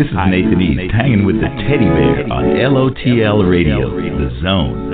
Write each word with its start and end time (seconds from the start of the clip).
this 0.00 0.08
is 0.08 0.16
Nathan 0.16 0.62
East, 0.62 0.92
hanging 0.94 1.26
with 1.26 1.36
the 1.36 1.48
teddy 1.68 1.84
bear 1.84 2.24
on 2.32 2.56
LOTL 2.56 3.44
Radio, 3.44 3.90
The 3.90 4.30
Zone. 4.40 4.90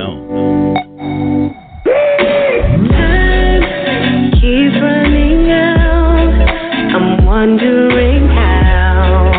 Time 2.91 3.63
keeps 4.33 4.75
running 4.83 5.51
out. 5.53 6.27
I'm 6.91 7.25
wondering 7.25 8.27
how 8.35 9.31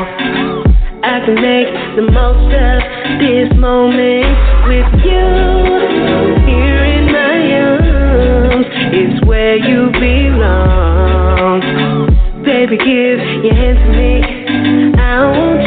I 1.04 1.20
can 1.25 1.36
make 1.36 1.68
the 1.97 2.04
most 2.14 2.47
of 2.47 2.79
this 3.20 3.52
moment 3.60 4.39
with 4.71 4.88
you. 5.04 5.28
Here 6.47 6.84
in 6.96 7.11
my 7.11 7.43
arms 7.60 8.68
is 8.96 9.20
where 9.28 9.57
you 9.57 9.92
belong. 9.92 11.60
Baby, 12.46 12.78
give 12.78 13.20
your 13.43 13.54
hand 13.54 13.78
to 13.79 13.89
me. 13.97 14.36
I 15.07 15.67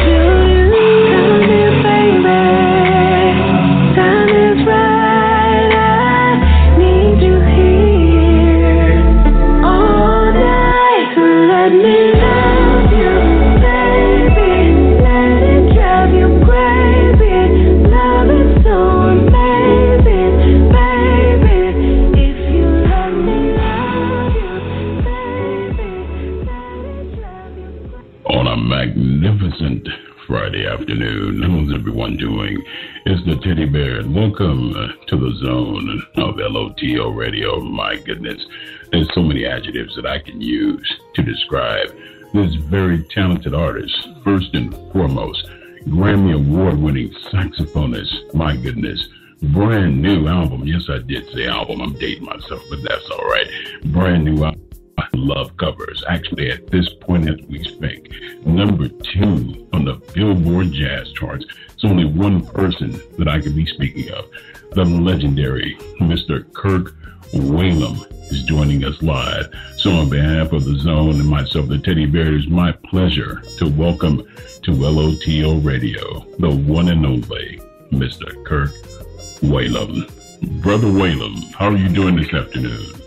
afternoon. 30.91 31.41
How's 31.41 31.73
everyone 31.73 32.17
doing? 32.17 32.61
It's 33.05 33.25
the 33.25 33.37
Teddy 33.37 33.65
Bear. 33.65 33.99
and 33.99 34.13
Welcome 34.13 34.73
to 35.07 35.15
the 35.15 35.33
zone 35.41 36.03
of 36.17 36.35
LOTL 36.35 37.15
Radio. 37.15 37.55
Oh, 37.55 37.61
my 37.61 37.95
goodness, 37.95 38.45
there's 38.91 39.07
so 39.13 39.21
many 39.21 39.45
adjectives 39.45 39.95
that 39.95 40.05
I 40.05 40.19
can 40.19 40.41
use 40.41 40.99
to 41.15 41.23
describe 41.23 41.95
this 42.33 42.53
very 42.55 43.05
talented 43.05 43.53
artist. 43.53 43.95
First 44.25 44.53
and 44.53 44.73
foremost, 44.91 45.49
Grammy 45.85 46.35
Award 46.35 46.77
winning 46.77 47.13
saxophonist. 47.31 48.33
My 48.33 48.57
goodness. 48.57 49.07
Brand 49.43 50.01
new 50.01 50.27
album. 50.27 50.67
Yes, 50.67 50.89
I 50.89 50.97
did 50.99 51.25
say 51.33 51.47
album. 51.47 51.79
I'm 51.79 51.93
dating 51.93 52.25
myself, 52.25 52.61
but 52.69 52.83
that's 52.83 53.09
all 53.11 53.29
right. 53.29 53.47
Brand 53.85 54.25
new 54.25 54.43
album. 54.43 54.70
Love 55.13 55.55
covers. 55.57 56.03
Actually, 56.07 56.51
at 56.51 56.67
this 56.67 56.89
point 57.01 57.29
as 57.29 57.39
we 57.47 57.63
speak, 57.63 58.11
number 58.45 58.87
two 58.87 59.67
on 59.73 59.85
the 59.85 60.01
Billboard 60.13 60.71
Jazz 60.71 61.11
charts. 61.13 61.45
It's 61.73 61.83
only 61.83 62.05
one 62.05 62.45
person 62.45 63.01
that 63.17 63.27
I 63.27 63.39
could 63.39 63.55
be 63.55 63.65
speaking 63.65 64.11
of. 64.11 64.25
The 64.71 64.85
legendary 64.85 65.75
Mr. 65.99 66.51
Kirk 66.53 66.95
Whalum 67.33 68.05
is 68.31 68.43
joining 68.43 68.83
us 68.83 69.01
live. 69.01 69.53
So, 69.77 69.91
on 69.91 70.09
behalf 70.09 70.53
of 70.53 70.65
the 70.65 70.77
Zone 70.79 71.19
and 71.19 71.27
myself, 71.27 71.67
the 71.67 71.77
Teddy 71.77 72.05
Bear, 72.05 72.27
it 72.27 72.33
is 72.33 72.47
my 72.47 72.71
pleasure 72.71 73.41
to 73.57 73.69
welcome 73.69 74.27
to 74.63 74.71
LOTL 74.71 75.65
Radio 75.65 76.25
the 76.39 76.49
one 76.49 76.89
and 76.89 77.05
only 77.05 77.61
Mr. 77.91 78.43
Kirk 78.45 78.71
Whalum. 79.41 80.09
Brother 80.61 80.87
Whalum, 80.87 81.53
how 81.53 81.69
are 81.69 81.77
you 81.77 81.89
doing 81.89 82.15
this 82.15 82.33
afternoon? 82.33 83.00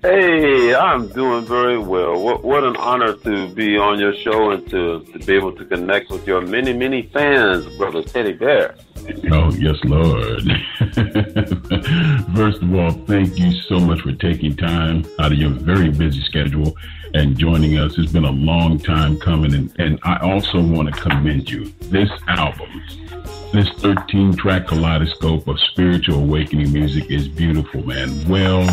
Hey, 0.00 0.72
I'm 0.76 1.08
doing 1.08 1.44
very 1.44 1.76
well. 1.76 2.22
What 2.22 2.44
what 2.44 2.62
an 2.62 2.76
honor 2.76 3.14
to 3.14 3.48
be 3.52 3.76
on 3.76 3.98
your 3.98 4.14
show 4.14 4.52
and 4.52 4.64
to, 4.70 5.02
to 5.02 5.18
be 5.18 5.34
able 5.34 5.52
to 5.56 5.64
connect 5.64 6.10
with 6.10 6.24
your 6.24 6.40
many, 6.40 6.72
many 6.72 7.10
fans, 7.12 7.66
brother 7.76 8.02
Teddy 8.04 8.32
Bear. 8.32 8.76
Oh, 9.32 9.50
yes, 9.54 9.76
Lord. 9.84 10.42
First 12.36 12.62
of 12.62 12.74
all, 12.74 12.92
thank 13.06 13.38
you 13.38 13.52
so 13.62 13.80
much 13.80 14.00
for 14.02 14.12
taking 14.12 14.56
time 14.56 15.04
out 15.18 15.32
of 15.32 15.38
your 15.38 15.50
very 15.50 15.90
busy 15.90 16.20
schedule 16.22 16.76
and 17.14 17.36
joining 17.36 17.78
us. 17.78 17.98
It's 17.98 18.12
been 18.12 18.24
a 18.24 18.30
long 18.30 18.78
time 18.78 19.18
coming, 19.18 19.52
and, 19.52 19.74
and 19.80 19.98
I 20.04 20.18
also 20.18 20.60
want 20.62 20.94
to 20.94 21.00
commend 21.00 21.50
you. 21.50 21.72
This 21.90 22.10
album, 22.28 22.84
this 23.52 23.68
13 23.78 24.34
track 24.36 24.66
kaleidoscope 24.66 25.48
of 25.48 25.58
spiritual 25.60 26.20
awakening 26.20 26.72
music 26.72 27.10
is 27.10 27.28
beautiful, 27.28 27.84
man. 27.86 28.28
Well 28.28 28.66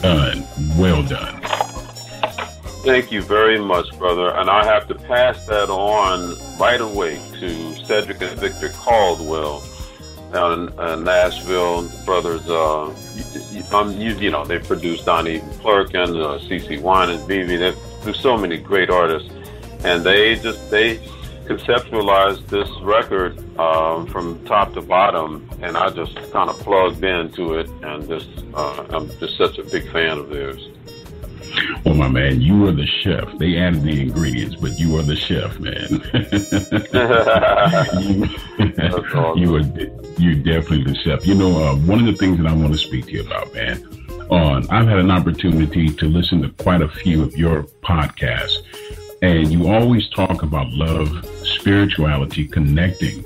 done. 0.00 0.44
Well 0.78 1.02
done. 1.02 1.40
Thank 2.82 3.12
you 3.12 3.22
very 3.22 3.60
much, 3.60 3.96
brother. 3.98 4.30
And 4.30 4.50
I 4.50 4.64
have 4.64 4.88
to 4.88 4.94
pass 4.94 5.46
that 5.46 5.70
on 5.70 6.36
right 6.58 6.80
away 6.80 7.20
to 7.40 7.74
Cedric 7.84 8.20
and 8.22 8.38
Victor 8.40 8.70
Caldwell 8.70 9.62
down 10.32 10.68
in 10.68 10.78
uh, 10.78 10.96
Nashville. 10.96 11.88
Brothers, 12.04 12.48
uh, 12.48 12.86
um, 13.72 14.00
you, 14.00 14.14
you 14.14 14.30
know, 14.30 14.44
they 14.44 14.58
produced 14.58 15.04
Donnie 15.04 15.40
McClurkin, 15.40 16.20
uh, 16.20 16.38
CC 16.40 16.80
Wine 16.80 17.10
and 17.10 17.20
BeBe. 17.28 17.58
They 17.58 18.04
do 18.04 18.12
so 18.14 18.36
many 18.36 18.56
great 18.56 18.90
artists. 18.90 19.30
And 19.84 20.02
they 20.02 20.36
just, 20.36 20.70
they 20.70 21.00
conceptualized 21.56 22.46
this 22.48 22.70
record 22.80 23.38
um, 23.58 24.06
from 24.06 24.42
top 24.46 24.72
to 24.74 24.80
bottom, 24.80 25.48
and 25.60 25.76
I 25.76 25.90
just 25.90 26.14
kind 26.32 26.48
of 26.48 26.58
plugged 26.60 27.04
into 27.04 27.54
it, 27.54 27.68
and 27.82 28.08
just 28.08 28.28
uh, 28.54 28.86
I'm 28.90 29.08
just 29.18 29.36
such 29.36 29.58
a 29.58 29.64
big 29.64 29.90
fan 29.92 30.18
of 30.18 30.30
theirs. 30.30 30.68
Well, 31.84 31.94
my 31.94 32.08
man, 32.08 32.40
you 32.40 32.66
are 32.66 32.72
the 32.72 32.86
chef. 32.86 33.36
They 33.38 33.58
added 33.58 33.82
the 33.82 34.00
ingredients, 34.00 34.56
but 34.56 34.78
you 34.78 34.98
are 34.98 35.02
the 35.02 35.16
chef, 35.16 35.58
man. 35.58 35.90
you, 38.02 38.26
awesome. 38.94 39.38
you 39.38 39.56
are 39.56 39.60
you 40.18 40.36
definitely 40.36 40.84
the 40.84 40.94
chef. 41.04 41.26
You 41.26 41.34
know, 41.34 41.62
uh, 41.62 41.76
one 41.76 42.00
of 42.00 42.06
the 42.06 42.14
things 42.14 42.38
that 42.38 42.46
I 42.46 42.54
want 42.54 42.72
to 42.72 42.78
speak 42.78 43.04
to 43.06 43.12
you 43.12 43.26
about, 43.26 43.52
man. 43.52 43.86
On, 44.30 44.66
I've 44.70 44.88
had 44.88 44.98
an 44.98 45.10
opportunity 45.10 45.88
to 45.88 46.06
listen 46.06 46.40
to 46.40 46.48
quite 46.62 46.80
a 46.80 46.88
few 46.88 47.22
of 47.22 47.36
your 47.36 47.64
podcasts, 47.82 48.62
and 49.22 49.52
you 49.52 49.68
always 49.68 50.08
talk 50.10 50.42
about 50.42 50.68
love, 50.72 51.24
spirituality, 51.44 52.46
connecting 52.46 53.24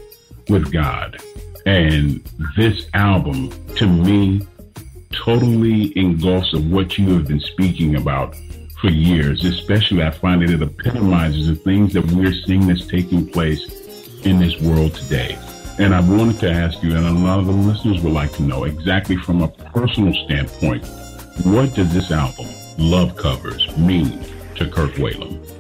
with 0.48 0.70
God. 0.70 1.18
And 1.64 2.22
this 2.56 2.86
album, 2.94 3.50
to 3.76 3.86
me, 3.86 4.46
totally 5.10 5.96
engulfs 5.98 6.52
of 6.52 6.70
what 6.70 6.98
you 6.98 7.14
have 7.14 7.26
been 7.26 7.40
speaking 7.40 7.96
about 7.96 8.36
for 8.80 8.90
years. 8.90 9.44
Especially, 9.44 10.02
I 10.02 10.10
find 10.10 10.42
that 10.42 10.50
it 10.50 10.62
epitomizes 10.62 11.48
the 11.48 11.56
things 11.56 11.94
that 11.94 12.04
we're 12.12 12.34
seeing 12.44 12.66
that's 12.66 12.86
taking 12.86 13.26
place 13.26 13.66
in 14.24 14.38
this 14.38 14.60
world 14.60 14.94
today. 14.94 15.38
And 15.78 15.94
I 15.94 16.00
wanted 16.00 16.38
to 16.40 16.50
ask 16.50 16.82
you, 16.82 16.94
and 16.94 17.06
a 17.06 17.12
lot 17.12 17.40
of 17.40 17.46
the 17.46 17.52
listeners 17.52 18.02
would 18.02 18.12
like 18.12 18.32
to 18.32 18.42
know 18.42 18.64
exactly 18.64 19.16
from 19.16 19.42
a 19.42 19.48
personal 19.48 20.12
standpoint, 20.24 20.86
what 21.44 21.74
does 21.74 21.92
this 21.92 22.10
album, 22.10 22.46
Love 22.78 23.16
Covers, 23.16 23.76
mean 23.76 24.20
to 24.56 24.68
Kirk 24.68 24.92
Whalum? 24.92 25.55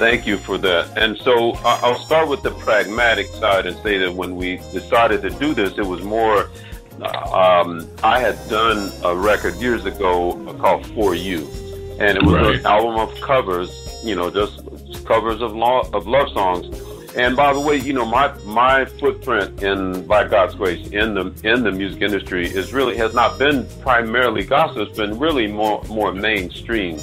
Thank 0.00 0.26
you 0.26 0.38
for 0.38 0.56
that. 0.56 0.96
And 0.96 1.18
so 1.18 1.52
I'll 1.62 1.98
start 1.98 2.26
with 2.28 2.42
the 2.42 2.52
pragmatic 2.52 3.26
side 3.26 3.66
and 3.66 3.76
say 3.82 3.98
that 3.98 4.14
when 4.14 4.34
we 4.34 4.56
decided 4.72 5.20
to 5.20 5.30
do 5.30 5.52
this, 5.52 5.76
it 5.76 5.84
was 5.84 6.02
more. 6.02 6.48
Um, 7.34 7.86
I 8.02 8.18
had 8.18 8.36
done 8.48 8.90
a 9.04 9.14
record 9.14 9.56
years 9.56 9.84
ago 9.84 10.32
called 10.58 10.86
For 10.94 11.14
You, 11.14 11.46
and 12.00 12.16
it 12.16 12.22
was 12.22 12.34
Right. 12.34 12.60
an 12.60 12.66
album 12.66 12.96
of 12.98 13.14
covers. 13.20 13.70
You 14.02 14.14
know, 14.14 14.30
just 14.30 14.62
covers 15.04 15.42
of 15.42 15.54
law, 15.54 15.82
of 15.92 16.06
love 16.06 16.30
songs. 16.32 16.64
And 17.16 17.34
by 17.34 17.52
the 17.52 17.60
way, 17.60 17.76
you 17.76 17.92
know, 17.92 18.04
my 18.04 18.32
my 18.44 18.84
footprint 18.84 19.62
in 19.62 20.06
by 20.06 20.28
God's 20.28 20.54
grace 20.54 20.86
in 20.88 21.14
the 21.14 21.32
in 21.44 21.64
the 21.64 21.72
music 21.72 22.02
industry 22.02 22.46
is 22.46 22.72
really 22.72 22.96
has 22.96 23.14
not 23.14 23.38
been 23.38 23.66
primarily 23.80 24.44
gospel. 24.44 24.82
It's 24.82 24.96
been 24.96 25.18
really 25.18 25.46
more 25.46 25.82
more 25.88 26.12
mainstream. 26.12 26.98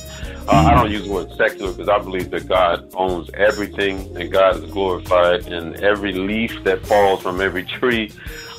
Uh, 0.47 0.51
I 0.51 0.73
don't 0.75 0.90
use 0.90 1.06
the 1.06 1.12
word 1.12 1.29
secular 1.35 1.73
because 1.73 1.90
I 1.90 1.99
believe 1.99 2.29
that 2.31 2.47
God 2.47 2.90
owns 2.96 3.29
everything 3.34 4.16
and 4.16 4.31
God 4.31 4.64
is 4.64 4.72
glorified 4.72 5.47
in 5.47 5.84
every 5.84 6.14
leaf 6.14 6.64
that 6.64 6.85
falls 6.85 7.22
from 7.22 7.41
every 7.41 7.64
tree. 7.64 8.11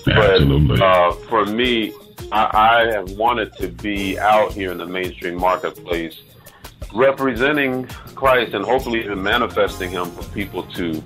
Absolutely. 0.06 0.76
But 0.76 0.82
uh, 0.82 1.12
for 1.28 1.46
me, 1.46 1.94
I, 2.30 2.50
I 2.52 2.92
have 2.92 3.12
wanted 3.12 3.54
to 3.54 3.68
be 3.68 4.18
out 4.18 4.52
here 4.52 4.70
in 4.70 4.76
the 4.76 4.86
mainstream 4.86 5.36
marketplace 5.36 6.20
representing 6.94 7.86
Christ 8.14 8.54
and 8.54 8.64
hopefully 8.64 9.00
even 9.00 9.22
manifesting 9.22 9.90
Him 9.90 10.10
for 10.10 10.24
people 10.34 10.64
to 10.74 11.02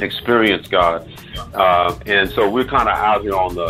experience 0.00 0.68
God. 0.68 1.08
Uh, 1.54 1.98
and 2.06 2.30
so 2.30 2.48
we're 2.50 2.64
kind 2.64 2.88
of 2.88 2.94
out 2.96 3.22
here 3.22 3.34
on 3.34 3.54
the 3.54 3.68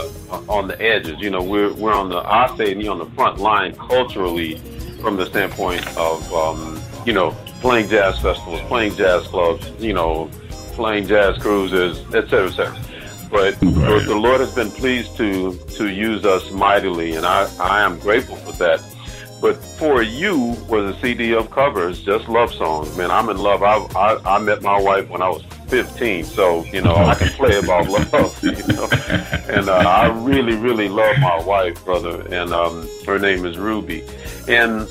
on 0.49 0.69
the 0.69 0.81
edges. 0.81 1.19
You 1.21 1.31
know, 1.31 1.43
we're 1.43 1.73
we're 1.75 1.93
on 1.95 2.09
the 2.09 2.19
I 2.19 2.55
say 2.57 2.75
you 2.75 2.91
on 2.91 2.99
the 2.99 3.07
front 3.07 3.39
line 3.39 3.75
culturally 3.77 4.57
from 5.01 5.17
the 5.17 5.27
standpoint 5.27 5.87
of 5.97 6.33
um, 6.33 6.81
you 7.05 7.13
know 7.13 7.31
playing 7.61 7.89
jazz 7.89 8.19
festivals, 8.21 8.61
playing 8.63 8.95
jazz 8.97 9.27
clubs, 9.29 9.71
you 9.79 9.93
know, 9.93 10.31
playing 10.75 11.07
jazz 11.07 11.39
cruises, 11.39 11.99
et 12.15 12.29
cetera, 12.29 12.47
et 12.49 12.53
cetera. 12.53 12.77
But 13.31 13.57
Right. 13.63 14.07
the 14.07 14.15
Lord 14.15 14.41
has 14.41 14.55
been 14.55 14.71
pleased 14.71 15.17
to 15.17 15.53
to 15.77 15.89
use 15.89 16.25
us 16.25 16.51
mightily, 16.51 17.15
and 17.17 17.27
I 17.27 17.49
I 17.59 17.81
am 17.83 17.99
grateful 17.99 18.37
for 18.37 18.53
that. 18.53 18.81
But 19.41 19.57
for 19.57 20.03
you 20.03 20.57
was 20.69 20.95
a 20.97 21.01
CD 21.01 21.35
of 21.35 21.51
covers, 21.51 22.03
just 22.03 22.29
love 22.29 22.53
songs. 22.55 22.97
Man, 22.97 23.11
I'm 23.11 23.29
in 23.29 23.39
love. 23.39 23.63
I 23.63 23.77
I, 23.99 24.37
I 24.37 24.39
met 24.39 24.63
my 24.63 24.81
wife 24.81 25.09
when 25.11 25.23
I 25.23 25.29
was 25.29 25.43
15, 25.69 26.25
so 26.25 26.65
you 26.65 26.81
know 26.81 26.95
I 26.95 27.15
can 27.15 27.29
play 27.31 27.59
about 27.59 27.89
love. 27.89 28.43
You 28.43 28.75
know, 28.75 28.89
and 29.49 29.69
uh, 29.69 29.75
I 29.75 30.07
really 30.23 30.57
really 30.57 30.89
love 30.89 31.19
my 31.19 31.41
wife, 31.43 31.85
brother, 31.85 32.23
and 32.33 32.53
um, 32.53 32.89
her 33.07 33.19
name 33.19 33.45
is 33.45 33.59
Ruby, 33.59 34.05
and 34.49 34.89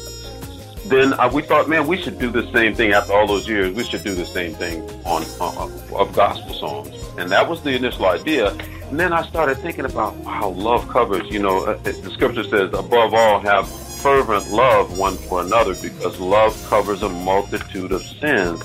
then 0.88 1.14
uh, 1.14 1.30
we 1.34 1.42
thought, 1.42 1.68
man, 1.68 1.88
we 1.88 1.98
should 1.98 2.20
do 2.20 2.30
the 2.30 2.50
same 2.52 2.76
thing 2.76 2.92
after 2.92 3.14
all 3.14 3.28
those 3.28 3.48
years. 3.48 3.76
We 3.76 3.84
should 3.84 4.04
do 4.04 4.14
the 4.14 4.26
same 4.26 4.54
thing 4.54 4.82
on 5.06 5.24
uh, 5.40 5.96
of 5.96 6.14
gospel 6.16 6.54
songs, 6.54 6.90
and 7.18 7.30
that 7.32 7.48
was 7.48 7.62
the 7.62 7.72
initial 7.72 8.06
idea. 8.06 8.56
And 8.90 9.00
then 9.00 9.14
I 9.14 9.28
started 9.28 9.58
thinking 9.58 9.86
about, 9.86 10.16
how 10.26 10.50
love 10.50 10.88
covers. 10.90 11.28
You 11.32 11.40
know, 11.40 11.66
uh, 11.66 11.78
the 11.82 12.12
scripture 12.14 12.44
says, 12.44 12.72
above 12.74 13.14
all, 13.14 13.40
have 13.40 13.68
fervent 13.68 14.52
love 14.52 15.00
one 15.00 15.16
for 15.16 15.42
another 15.42 15.74
because 15.82 16.20
love 16.20 16.56
covers 16.70 17.02
a 17.02 17.10
multitude 17.10 17.92
of 17.92 18.04
sins. 18.04 18.62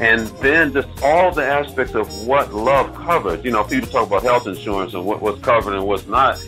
And 0.00 0.26
then 0.38 0.72
just 0.72 0.88
all 1.02 1.30
the 1.30 1.44
aspects 1.44 1.94
of 1.94 2.26
what 2.26 2.54
love 2.54 2.94
covers. 2.94 3.44
You 3.44 3.50
know, 3.50 3.64
people 3.64 3.88
talk 3.88 4.06
about 4.06 4.22
health 4.22 4.46
insurance 4.46 4.94
and 4.94 5.04
what, 5.04 5.20
what's 5.20 5.40
covered 5.42 5.74
and 5.74 5.86
what's 5.86 6.06
not. 6.06 6.42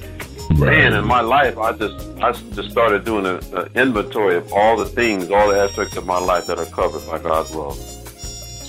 Right. 0.53 0.71
Man, 0.71 0.95
in 0.95 1.05
my 1.05 1.21
life, 1.21 1.59
I 1.59 1.73
just 1.73 2.19
I 2.19 2.33
just 2.33 2.71
started 2.71 3.05
doing 3.05 3.27
an 3.27 3.69
inventory 3.75 4.37
of 4.37 4.53
all 4.53 4.77
the 4.77 4.87
things, 4.87 5.31
all 5.31 5.49
the 5.49 5.59
aspects 5.59 5.97
of 5.97 6.07
my 6.07 6.19
life 6.19 6.47
that 6.47 6.59
are 6.59 6.67
covered 6.67 7.07
by 7.07 7.19
God's 7.19 7.55
love. 7.55 7.79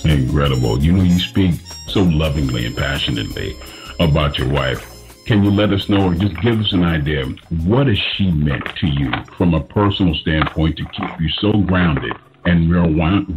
Incredible. 0.04 0.78
You 0.78 0.92
know, 0.92 1.02
you 1.02 1.18
speak 1.18 1.54
so 1.88 2.02
lovingly 2.02 2.66
and 2.66 2.76
passionately 2.76 3.56
about 4.00 4.38
your 4.38 4.48
wife. 4.48 4.90
Can 5.24 5.42
you 5.42 5.50
let 5.50 5.72
us 5.72 5.88
know 5.88 6.08
or 6.08 6.14
just 6.14 6.38
give 6.42 6.60
us 6.60 6.72
an 6.74 6.84
idea? 6.84 7.24
What 7.64 7.86
has 7.86 7.98
she 7.98 8.30
meant 8.30 8.66
to 8.76 8.86
you 8.86 9.10
from 9.38 9.54
a 9.54 9.60
personal 9.60 10.14
standpoint 10.16 10.76
to 10.76 10.84
keep 10.84 11.20
you 11.20 11.30
so 11.40 11.52
grounded 11.52 12.12
and 12.46 12.70
real, 12.70 12.88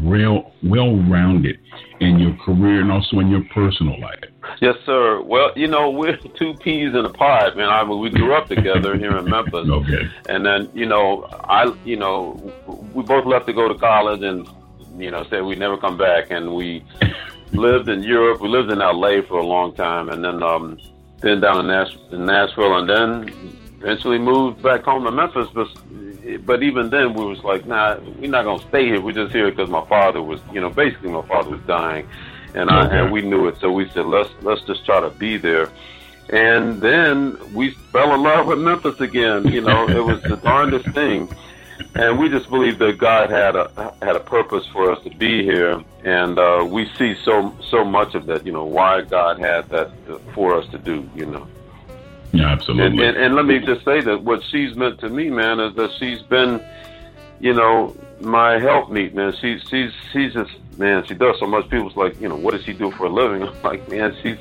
real 0.04 0.52
well 0.64 0.96
rounded 1.10 1.60
in 2.00 2.20
your 2.20 2.34
career 2.38 2.82
and 2.82 2.92
also 2.92 3.20
in 3.20 3.30
your 3.30 3.44
personal 3.54 4.00
life? 4.00 4.20
Yes, 4.62 4.76
sir. 4.86 5.22
Well, 5.22 5.52
you 5.56 5.68
know, 5.68 5.90
we're 5.90 6.18
two 6.38 6.54
peas 6.56 6.94
in 6.94 7.06
a 7.06 7.10
pod, 7.10 7.56
man. 7.56 7.70
I 7.70 7.84
mean, 7.84 8.00
we 8.00 8.10
grew 8.10 8.34
up 8.34 8.48
together 8.48 8.98
here 8.98 9.16
in 9.18 9.26
Memphis. 9.26 9.68
Okay. 9.78 10.10
And 10.28 10.46
then, 10.46 10.70
you 10.74 10.86
know, 10.86 11.28
I, 11.44 11.72
you 11.86 11.98
know, 11.98 12.52
we 12.94 13.04
both 13.04 13.26
left 13.26 13.46
to 13.48 13.54
go 13.54 13.68
to 13.68 13.76
college 13.76 14.24
and, 14.24 14.48
you 14.98 15.12
know, 15.12 15.24
said 15.30 15.44
we'd 15.44 15.60
never 15.60 15.78
come 15.78 15.98
back. 15.98 16.32
And 16.32 16.56
we 16.56 16.84
lived 17.52 17.90
in 17.90 18.02
Europe. 18.02 18.42
We 18.42 18.50
lived 18.50 18.72
in 18.72 18.80
LA 18.80 19.22
for 19.28 19.38
a 19.40 19.46
long 19.46 19.74
time. 19.76 20.10
And 20.10 20.24
then, 20.24 20.42
um, 20.42 20.78
then 21.20 21.42
down 21.42 21.60
in, 21.60 21.68
Nash- 21.68 21.98
in 22.12 22.26
Nashville, 22.26 22.78
and 22.78 22.90
then 22.90 23.58
eventually 23.80 24.20
moved 24.20 24.62
back 24.62 24.84
home 24.84 25.04
to 25.06 25.12
Memphis. 25.12 25.48
But 25.54 25.68
but 26.46 26.64
even 26.64 26.90
then, 26.90 27.14
we 27.14 27.26
was 27.26 27.44
like, 27.44 27.66
nah, 27.66 27.98
we're 28.20 28.30
not 28.30 28.44
gonna 28.44 28.64
stay 28.70 28.86
here. 28.86 29.02
We're 29.02 29.14
just 29.14 29.34
here 29.34 29.50
because 29.50 29.70
my 29.70 29.86
father 29.88 30.22
was, 30.22 30.42
you 30.52 30.62
know, 30.62 30.70
basically 30.70 31.10
my 31.10 31.26
father 31.28 31.52
was 31.52 31.62
dying, 31.62 32.08
and 32.54 32.70
I 32.70 32.88
and 32.88 33.12
we 33.12 33.22
knew 33.22 33.48
it. 33.48 33.58
So 33.60 33.72
we 33.72 33.90
said, 33.90 34.06
let's 34.06 34.30
let's 34.42 34.62
just 34.64 34.86
try 34.86 35.00
to 35.00 35.10
be 35.10 35.38
there. 35.38 35.70
And 36.30 36.82
then 36.82 37.38
we 37.54 37.72
fell 37.94 38.14
in 38.14 38.22
love 38.22 38.48
with 38.48 38.60
Memphis 38.60 39.00
again. 39.00 39.48
You 39.48 39.62
know, 39.62 39.88
it 39.88 40.04
was 40.04 40.22
the 40.24 40.36
darndest 40.38 40.90
thing 40.90 41.30
and 41.96 42.18
we 42.20 42.30
just 42.30 42.50
believe 42.50 42.78
that 42.80 42.98
God 42.98 43.30
had 43.30 43.56
a 43.56 43.94
had 44.02 44.16
a 44.16 44.20
purpose 44.20 44.66
for 44.68 44.92
us 44.92 45.04
to 45.04 45.10
be 45.10 45.44
here, 45.44 45.84
and 46.04 46.38
uh, 46.38 46.66
we 46.70 46.90
see 46.98 47.16
so 47.24 47.56
so 47.70 47.84
much 47.84 48.16
of 48.16 48.26
that. 48.28 48.46
You 48.46 48.52
know, 48.52 48.66
why 48.66 49.02
God 49.02 49.40
had 49.40 49.70
that 49.70 49.92
for 50.34 50.56
us 50.56 50.68
to 50.70 50.78
do. 50.78 51.10
You 51.16 51.26
know. 51.28 51.48
Yeah, 52.38 52.52
absolutely. 52.52 53.06
And, 53.06 53.18
and, 53.18 53.26
and 53.26 53.36
let 53.36 53.46
me 53.46 53.60
just 53.60 53.84
say 53.84 54.02
that 54.02 54.24
what 54.24 54.44
she's 54.44 54.76
meant 54.76 55.00
to 55.00 55.10
me, 55.10 55.30
man, 55.30 55.60
is 55.60 55.76
that 55.76 55.92
she's 55.98 56.22
been, 56.22 56.64
you 57.40 57.54
know, 57.54 57.96
my 58.20 58.60
helpmeet, 58.60 59.14
man. 59.14 59.34
She 59.42 59.60
she's 59.60 59.92
she's 60.12 60.34
just 60.34 60.52
man. 60.78 61.04
She 61.06 61.14
does 61.16 61.40
so 61.40 61.48
much. 61.48 61.70
People's 61.70 61.96
like, 61.96 62.20
you 62.22 62.30
know, 62.30 62.36
what 62.36 62.54
does 62.54 62.64
she 62.64 62.74
do 62.74 62.92
for 62.92 63.06
a 63.06 63.10
living? 63.10 63.44
I'm 63.48 63.62
like, 63.64 63.90
man, 63.90 64.16
she's 64.22 64.38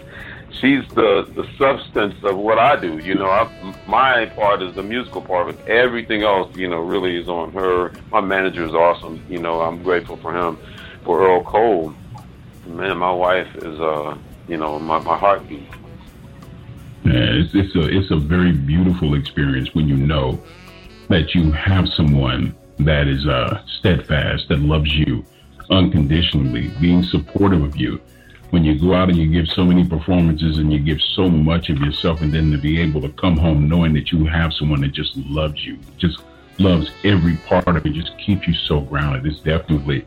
she's 0.50 0.86
the 0.88 1.26
the 1.34 1.48
substance 1.58 2.22
of 2.22 2.36
what 2.36 2.58
I 2.58 2.76
do. 2.76 2.98
You 2.98 3.14
know, 3.14 3.30
I, 3.30 3.74
my 3.86 4.26
part 4.26 4.62
is 4.62 4.74
the 4.74 4.82
musical 4.82 5.22
part, 5.22 5.46
but 5.46 5.66
everything 5.68 6.22
else, 6.22 6.54
you 6.56 6.68
know, 6.68 6.80
really 6.80 7.16
is 7.16 7.28
on 7.28 7.52
her. 7.52 7.92
My 8.10 8.20
manager 8.20 8.64
is 8.64 8.74
awesome. 8.74 9.22
You 9.28 9.38
know, 9.38 9.62
I'm 9.62 9.82
grateful 9.82 10.16
for 10.18 10.36
him, 10.36 10.58
for 11.04 11.26
Earl 11.26 11.44
Cole. 11.44 11.94
Man, 12.66 12.98
my 12.98 13.12
wife 13.12 13.54
is, 13.56 13.80
uh, 13.80 14.18
you 14.48 14.56
know, 14.56 14.78
my 14.78 14.98
my 14.98 15.16
heartbeat. 15.16 15.68
Yeah, 17.06 17.40
it's 17.40 17.54
it's 17.54 17.74
a 17.76 17.82
it's 17.96 18.10
a 18.10 18.16
very 18.16 18.52
beautiful 18.52 19.14
experience 19.14 19.74
when 19.74 19.86
you 19.88 19.96
know 19.96 20.42
that 21.08 21.34
you 21.34 21.52
have 21.52 21.88
someone 21.90 22.54
that 22.80 23.06
is 23.06 23.26
uh, 23.26 23.62
steadfast, 23.78 24.48
that 24.48 24.58
loves 24.58 24.92
you 24.92 25.24
unconditionally, 25.70 26.68
being 26.80 27.02
supportive 27.02 27.62
of 27.62 27.76
you 27.76 28.00
when 28.50 28.64
you 28.64 28.78
go 28.78 28.94
out 28.94 29.08
and 29.08 29.18
you 29.18 29.30
give 29.30 29.46
so 29.48 29.64
many 29.64 29.84
performances 29.84 30.58
and 30.58 30.72
you 30.72 30.78
give 30.78 31.00
so 31.00 31.28
much 31.28 31.68
of 31.68 31.78
yourself, 31.78 32.20
and 32.22 32.32
then 32.32 32.50
to 32.50 32.58
be 32.58 32.80
able 32.80 33.00
to 33.00 33.08
come 33.10 33.36
home 33.36 33.68
knowing 33.68 33.92
that 33.92 34.10
you 34.12 34.24
have 34.26 34.52
someone 34.52 34.80
that 34.80 34.92
just 34.92 35.16
loves 35.16 35.64
you, 35.64 35.78
just 35.98 36.20
loves 36.58 36.90
every 37.04 37.36
part 37.48 37.68
of 37.68 37.84
it, 37.84 37.92
just 37.92 38.16
keeps 38.18 38.46
you 38.46 38.54
so 38.54 38.80
grounded. 38.80 39.26
It's 39.26 39.40
definitely 39.40 40.04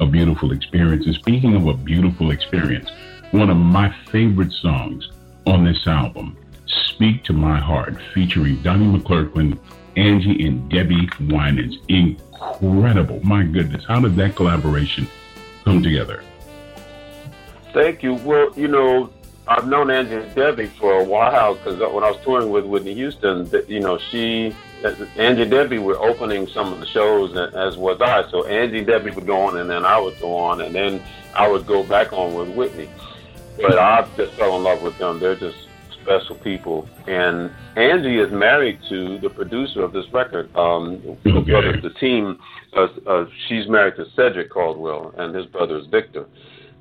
a 0.00 0.06
beautiful 0.06 0.52
experience. 0.52 1.06
And 1.06 1.14
speaking 1.14 1.56
of 1.56 1.66
a 1.66 1.74
beautiful 1.74 2.30
experience, 2.30 2.90
one 3.30 3.50
of 3.50 3.56
my 3.56 3.94
favorite 4.10 4.52
songs 4.52 5.10
on 5.46 5.64
this 5.64 5.86
album, 5.86 6.36
Speak 6.66 7.24
to 7.24 7.32
My 7.32 7.58
Heart, 7.58 7.96
featuring 8.12 8.62
Donnie 8.62 8.98
McClurkin, 8.98 9.58
Angie, 9.96 10.46
and 10.46 10.68
Debbie 10.70 11.08
Winans. 11.20 11.78
Incredible. 11.88 13.20
My 13.24 13.44
goodness. 13.44 13.84
How 13.86 14.00
did 14.00 14.16
that 14.16 14.34
collaboration 14.34 15.06
come 15.64 15.82
together? 15.82 16.22
Thank 17.72 18.02
you. 18.02 18.14
Well, 18.14 18.50
you 18.56 18.68
know, 18.68 19.12
I've 19.46 19.68
known 19.68 19.90
Angie 19.90 20.14
and 20.14 20.34
Debbie 20.34 20.66
for 20.66 20.98
a 20.98 21.04
while 21.04 21.54
because 21.54 21.78
when 21.78 22.02
I 22.02 22.10
was 22.10 22.20
touring 22.24 22.50
with 22.50 22.64
Whitney 22.64 22.94
Houston, 22.94 23.48
you 23.68 23.80
know, 23.80 23.98
she, 23.98 24.54
Angie 25.16 25.42
and 25.42 25.50
Debbie 25.50 25.78
were 25.78 25.98
opening 25.98 26.46
some 26.48 26.72
of 26.72 26.80
the 26.80 26.86
shows, 26.86 27.36
as 27.36 27.76
was 27.76 28.00
I. 28.00 28.28
So 28.30 28.46
Angie 28.46 28.78
and 28.78 28.86
Debbie 28.86 29.10
would 29.10 29.26
go 29.26 29.42
on, 29.42 29.58
and 29.58 29.70
then 29.70 29.84
I 29.84 30.00
would 30.00 30.18
go 30.20 30.34
on, 30.34 30.60
and 30.62 30.74
then 30.74 31.02
I 31.34 31.48
would 31.48 31.66
go 31.66 31.84
back 31.84 32.12
on 32.12 32.34
with 32.34 32.48
Whitney. 32.56 32.88
But 33.56 33.78
I 33.78 34.06
just 34.16 34.32
fell 34.34 34.56
in 34.56 34.62
love 34.62 34.82
with 34.82 34.98
them. 34.98 35.18
They're 35.18 35.36
just 35.36 35.66
special 36.06 36.36
people. 36.36 36.88
And 37.06 37.50
Angie 37.74 38.18
is 38.18 38.30
married 38.30 38.78
to 38.88 39.18
the 39.18 39.28
producer 39.28 39.82
of 39.82 39.92
this 39.92 40.10
record. 40.12 40.54
Um, 40.56 41.18
okay. 41.26 41.50
brother, 41.50 41.80
the 41.80 41.90
team, 41.90 42.38
uh, 42.74 42.88
uh, 43.06 43.26
she's 43.48 43.68
married 43.68 43.96
to 43.96 44.06
Cedric 44.14 44.50
Caldwell, 44.50 45.14
and 45.18 45.34
his 45.34 45.46
brother 45.46 45.78
is 45.78 45.86
Victor. 45.86 46.26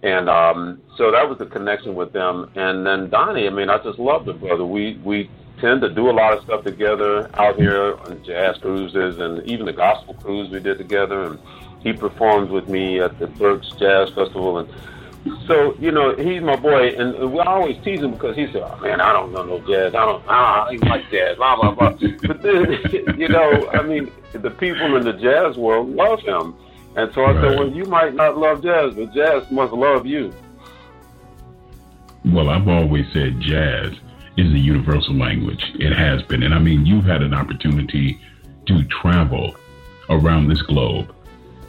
And 0.03 0.29
um, 0.29 0.81
so 0.97 1.11
that 1.11 1.27
was 1.27 1.39
the 1.39 1.47
connection 1.47 1.95
with 1.95 2.13
them. 2.13 2.51
And 2.55 2.85
then 2.85 3.09
Donnie, 3.09 3.47
I 3.47 3.49
mean, 3.49 3.69
I 3.69 3.79
just 3.79 3.97
love 3.97 4.25
the 4.25 4.33
brother. 4.33 4.63
We 4.63 4.99
we 5.03 5.29
tend 5.59 5.81
to 5.81 5.89
do 5.89 6.09
a 6.09 6.11
lot 6.11 6.37
of 6.37 6.43
stuff 6.43 6.63
together 6.63 7.29
out 7.35 7.55
here 7.55 7.95
on 7.95 8.23
jazz 8.23 8.57
cruises 8.57 9.19
and 9.19 9.41
even 9.49 9.65
the 9.65 9.73
gospel 9.73 10.13
cruise 10.15 10.49
we 10.51 10.59
did 10.59 10.77
together. 10.77 11.23
And 11.23 11.39
he 11.79 11.93
performed 11.93 12.51
with 12.51 12.69
me 12.69 12.99
at 12.99 13.17
the 13.17 13.27
Berks 13.27 13.69
Jazz 13.79 14.09
Festival. 14.09 14.59
And 14.59 14.69
so, 15.47 15.75
you 15.79 15.91
know, 15.91 16.15
he's 16.15 16.41
my 16.41 16.55
boy. 16.55 16.89
And 16.89 17.31
we 17.31 17.39
always 17.39 17.83
tease 17.83 18.01
him 18.01 18.11
because 18.11 18.35
he 18.35 18.45
said, 18.47 18.61
oh, 18.63 18.77
man, 18.77 19.01
I 19.01 19.11
don't 19.11 19.31
know 19.31 19.43
no 19.43 19.59
jazz. 19.59 19.95
I 19.95 20.05
don't, 20.05 20.23
I 20.27 20.67
don't 20.71 20.89
like 20.89 21.09
jazz, 21.09 21.37
blah, 21.37 21.55
blah, 21.55 21.71
blah. 21.71 21.91
but 22.27 22.41
then, 22.41 22.79
you 23.17 23.27
know, 23.27 23.69
I 23.69 23.81
mean, 23.81 24.11
the 24.33 24.51
people 24.51 24.95
in 24.95 25.03
the 25.03 25.13
jazz 25.13 25.57
world 25.57 25.89
love 25.89 26.19
him. 26.21 26.55
And 26.95 27.11
so 27.13 27.23
I 27.23 27.33
right. 27.33 27.49
said, 27.49 27.59
well, 27.59 27.69
you 27.69 27.85
might 27.85 28.13
not 28.13 28.37
love 28.37 28.63
jazz, 28.63 28.93
but 28.95 29.13
jazz 29.13 29.49
must 29.51 29.73
love 29.73 30.05
you. 30.05 30.33
Well, 32.25 32.49
I've 32.49 32.67
always 32.67 33.05
said 33.11 33.39
jazz 33.39 33.93
is 34.37 34.51
a 34.51 34.59
universal 34.59 35.15
language. 35.15 35.63
It 35.75 35.93
has 35.93 36.21
been. 36.23 36.43
And 36.43 36.53
I 36.53 36.59
mean, 36.59 36.85
you've 36.85 37.05
had 37.05 37.21
an 37.21 37.33
opportunity 37.33 38.19
to 38.67 38.83
travel 38.85 39.55
around 40.09 40.47
this 40.47 40.61
globe, 40.63 41.13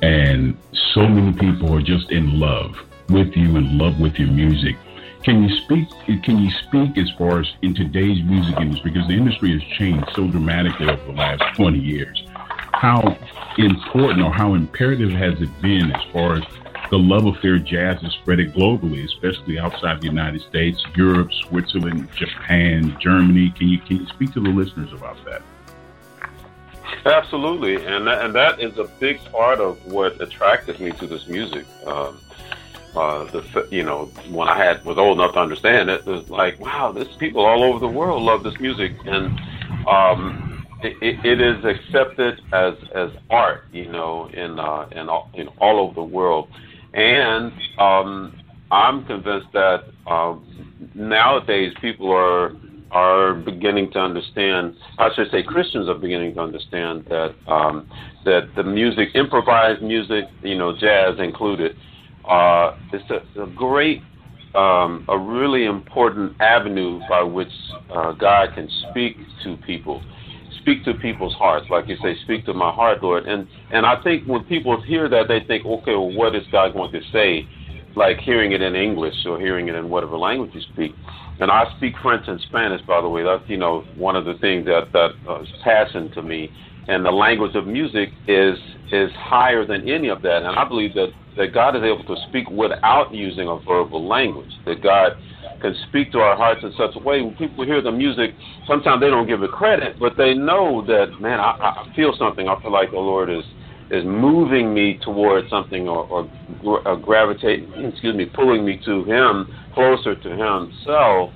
and 0.02 0.56
so 0.94 1.06
many 1.06 1.32
people 1.36 1.74
are 1.74 1.82
just 1.82 2.10
in 2.10 2.40
love 2.40 2.76
with 3.08 3.36
you, 3.36 3.56
in 3.56 3.78
love 3.78 4.00
with 4.00 4.18
your 4.18 4.28
music. 4.28 4.76
Can 5.22 5.42
you 5.42 5.56
speak? 5.56 5.88
Can 6.22 6.38
you 6.38 6.50
speak 6.50 6.96
as 6.98 7.10
far 7.18 7.40
as 7.40 7.52
in 7.62 7.74
today's 7.74 8.22
music 8.22 8.58
industry 8.60 8.92
because 8.92 9.08
the 9.08 9.14
industry 9.14 9.52
has 9.52 9.62
changed 9.76 10.08
so 10.14 10.28
dramatically 10.28 10.88
over 10.88 11.04
the 11.04 11.12
last 11.12 11.56
20 11.56 11.78
years? 11.78 12.24
How 12.72 13.16
important 13.58 14.22
or 14.22 14.32
how 14.32 14.54
imperative 14.54 15.10
has 15.10 15.40
it 15.40 15.50
been 15.60 15.90
as 15.92 16.02
far 16.12 16.36
as 16.36 16.44
the 16.90 16.98
love 16.98 17.26
affair 17.26 17.58
jazz 17.58 18.00
is 18.04 18.12
spread 18.12 18.38
it 18.38 18.52
globally, 18.52 19.04
especially 19.04 19.58
outside 19.58 20.00
the 20.00 20.06
United 20.06 20.42
States, 20.42 20.84
Europe, 20.94 21.32
Switzerland, 21.48 22.08
Japan, 22.14 22.96
Germany? 23.00 23.52
Can 23.56 23.68
you 23.68 23.78
can 23.78 23.96
you 23.96 24.06
speak 24.06 24.32
to 24.34 24.40
the 24.40 24.50
listeners 24.50 24.92
about 24.92 25.16
that? 25.24 25.42
Absolutely, 27.04 27.84
and 27.84 28.06
that, 28.06 28.24
and 28.24 28.34
that 28.34 28.60
is 28.60 28.78
a 28.78 28.84
big 29.00 29.24
part 29.32 29.60
of 29.60 29.84
what 29.86 30.20
attracted 30.20 30.78
me 30.80 30.92
to 30.92 31.06
this 31.06 31.26
music. 31.26 31.66
Um, 31.84 32.20
uh, 32.96 33.30
the 33.30 33.68
you 33.70 33.82
know 33.82 34.06
when 34.30 34.48
I 34.48 34.56
had 34.56 34.84
was 34.84 34.98
old 34.98 35.18
enough 35.18 35.34
to 35.34 35.40
understand 35.40 35.90
it, 35.90 36.00
it 36.00 36.06
was 36.06 36.28
like 36.28 36.58
wow, 36.60 36.92
this 36.92 37.08
people 37.18 37.44
all 37.44 37.62
over 37.62 37.78
the 37.78 37.88
world 37.88 38.22
love 38.22 38.42
this 38.42 38.58
music, 38.60 38.92
and 39.04 39.38
um, 39.86 40.66
it, 40.82 41.24
it 41.24 41.40
is 41.40 41.64
accepted 41.64 42.40
as 42.52 42.74
as 42.94 43.10
art, 43.30 43.64
you 43.72 43.90
know, 43.90 44.26
in 44.32 44.58
uh, 44.58 44.88
in 44.92 45.08
all, 45.08 45.30
in 45.34 45.48
all 45.58 45.80
over 45.80 45.94
the 45.94 46.02
world, 46.02 46.48
and 46.94 47.52
um, 47.78 48.38
I'm 48.70 49.04
convinced 49.04 49.52
that 49.52 49.84
uh, 50.06 50.36
nowadays 50.94 51.74
people 51.80 52.10
are 52.10 52.56
are 52.90 53.34
beginning 53.34 53.90
to 53.92 53.98
understand. 53.98 54.76
I 54.98 55.12
should 55.14 55.30
say 55.30 55.42
Christians 55.42 55.88
are 55.88 55.94
beginning 55.94 56.34
to 56.34 56.40
understand 56.40 57.04
that 57.06 57.34
um, 57.46 57.88
that 58.24 58.54
the 58.56 58.62
music, 58.62 59.10
improvised 59.14 59.82
music, 59.82 60.24
you 60.42 60.56
know, 60.56 60.76
jazz 60.76 61.18
included, 61.18 61.76
uh, 62.28 62.76
it's 62.92 63.10
a, 63.10 63.42
a 63.42 63.46
great, 63.54 64.02
um, 64.54 65.04
a 65.08 65.18
really 65.18 65.64
important 65.64 66.40
avenue 66.40 67.00
by 67.08 67.22
which 67.22 67.52
uh, 67.94 68.12
God 68.12 68.48
can 68.54 68.68
speak 68.90 69.16
to 69.44 69.56
people, 69.66 70.02
speak 70.60 70.84
to 70.84 70.94
people's 70.94 71.34
hearts, 71.34 71.66
like 71.70 71.88
you 71.88 71.96
say, 72.02 72.16
speak 72.24 72.44
to 72.46 72.54
my 72.54 72.72
heart, 72.72 73.02
Lord. 73.02 73.26
And 73.26 73.46
and 73.72 73.86
I 73.86 74.02
think 74.02 74.26
when 74.26 74.44
people 74.44 74.80
hear 74.82 75.08
that, 75.08 75.28
they 75.28 75.40
think, 75.46 75.64
okay, 75.64 75.92
well, 75.92 76.12
what 76.12 76.34
is 76.34 76.42
God 76.50 76.72
going 76.72 76.92
to 76.92 77.00
say? 77.12 77.46
Like 77.94 78.18
hearing 78.18 78.52
it 78.52 78.60
in 78.60 78.74
English 78.74 79.14
or 79.24 79.40
hearing 79.40 79.68
it 79.68 79.74
in 79.74 79.88
whatever 79.88 80.18
language 80.18 80.50
you 80.52 80.60
speak. 80.74 80.92
And 81.40 81.50
I 81.50 81.64
speak 81.76 81.94
French 82.02 82.24
and 82.28 82.40
Spanish, 82.48 82.80
by 82.86 83.00
the 83.00 83.08
way. 83.08 83.22
That's 83.22 83.42
you 83.48 83.56
know 83.56 83.84
one 83.96 84.16
of 84.16 84.24
the 84.24 84.34
things 84.40 84.66
that 84.66 84.92
that 84.92 85.10
uh, 85.28 85.42
is 85.42 85.48
passion 85.62 86.10
to 86.12 86.22
me. 86.22 86.50
And 86.88 87.04
the 87.04 87.10
language 87.10 87.54
of 87.54 87.66
music 87.66 88.10
is 88.26 88.56
is 88.92 89.10
higher 89.16 89.66
than 89.66 89.88
any 89.88 90.08
of 90.08 90.22
that. 90.22 90.42
And 90.42 90.58
I 90.58 90.66
believe 90.66 90.94
that 90.94 91.08
that 91.36 91.52
God 91.52 91.76
is 91.76 91.82
able 91.82 92.04
to 92.04 92.16
speak 92.28 92.48
without 92.50 93.12
using 93.12 93.48
a 93.48 93.58
verbal 93.58 94.06
language. 94.06 94.50
That 94.64 94.82
God 94.82 95.12
can 95.60 95.74
speak 95.88 96.12
to 96.12 96.18
our 96.18 96.36
hearts 96.36 96.60
in 96.62 96.72
such 96.76 96.96
a 96.96 96.98
way 96.98 97.22
when 97.22 97.34
people 97.36 97.64
hear 97.64 97.80
the 97.80 97.92
music, 97.92 98.34
sometimes 98.66 99.00
they 99.00 99.08
don't 99.08 99.26
give 99.26 99.42
it 99.42 99.50
credit, 99.50 99.98
but 99.98 100.16
they 100.16 100.34
know 100.34 100.84
that 100.86 101.20
man, 101.20 101.40
I, 101.40 101.84
I 101.88 101.92
feel 101.94 102.14
something. 102.18 102.48
I 102.48 102.60
feel 102.60 102.72
like 102.72 102.90
the 102.90 102.98
Lord 102.98 103.30
is 103.30 103.44
is 103.88 104.04
moving 104.04 104.74
me 104.74 104.98
towards 105.02 105.48
something 105.48 105.88
or, 105.88 106.04
or, 106.06 106.30
or 106.64 106.88
uh, 106.88 106.96
gravitating, 106.96 107.72
excuse 107.84 108.16
me, 108.16 108.26
pulling 108.26 108.64
me 108.64 108.80
to 108.84 109.04
Him 109.04 109.46
closer 109.74 110.16
to 110.16 110.30
himself. 110.30 111.30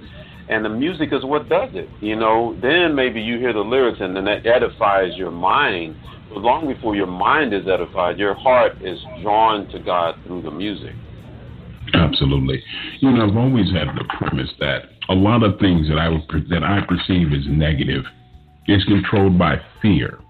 And 0.49 0.64
the 0.64 0.69
music 0.69 1.11
is 1.12 1.23
what 1.23 1.49
does 1.49 1.69
it. 1.75 1.88
You 2.00 2.16
know, 2.16 2.59
then 2.61 2.97
maybe 2.97 3.21
you 3.21 3.38
hear 3.38 3.52
the 3.52 3.61
lyrics 3.61 3.99
and 4.00 4.16
then 4.16 4.25
that 4.25 4.45
edifies 4.47 5.16
your 5.16 5.30
mind. 5.30 5.95
But 6.30 6.40
long 6.40 6.72
before 6.72 6.94
your 6.94 7.08
mind 7.08 7.52
is 7.52 7.66
edified, 7.66 8.18
your 8.18 8.34
heart 8.34 8.80
is 8.82 8.99
drawn 9.20 9.68
to 9.70 9.80
God 9.80 10.14
through 10.26 10.42
the 10.42 10.50
music. 10.50 10.94
Absolutely. 11.92 12.62
You 13.00 13.10
know, 13.10 13.28
I've 13.28 13.37
always 13.37 13.70
had 13.72 13.88
the 13.88 14.04
premise 14.16 14.50
that 14.60 14.82
a 15.08 15.14
lot 15.14 15.42
of 15.42 15.58
things 15.58 15.88
that 15.88 15.99
I 15.99 16.08
would, 16.08 16.22
that 16.50 16.62
I 16.62 16.80
perceive 16.87 17.32
as 17.32 17.46
negative 17.49 18.04
is 18.68 18.84
controlled 18.84 19.38
by 19.38 19.56
fear. 19.82 20.20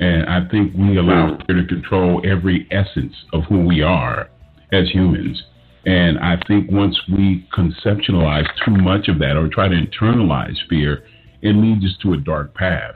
And 0.00 0.24
I 0.26 0.48
think 0.50 0.74
we 0.74 0.96
allow 0.96 1.34
hmm. 1.34 1.42
fear 1.46 1.62
to 1.62 1.66
control 1.66 2.22
every 2.24 2.66
essence 2.70 3.14
of 3.34 3.44
who 3.44 3.66
we 3.66 3.82
are 3.82 4.30
as 4.72 4.88
humans. 4.90 5.42
And 5.84 6.18
I 6.18 6.36
think 6.48 6.70
once 6.70 6.98
we 7.12 7.46
conceptualize 7.52 8.46
too 8.64 8.76
much 8.76 9.08
of 9.08 9.18
that 9.18 9.36
or 9.36 9.48
try 9.48 9.68
to 9.68 9.74
internalize 9.74 10.56
fear, 10.68 11.04
it 11.42 11.54
leads 11.54 11.84
us 11.84 11.96
to 12.02 12.14
a 12.14 12.16
dark 12.16 12.54
path. 12.54 12.94